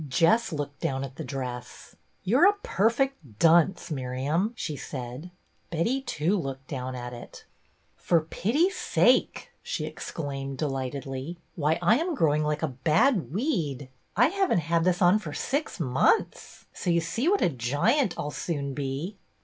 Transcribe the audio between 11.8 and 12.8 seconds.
I am growing like a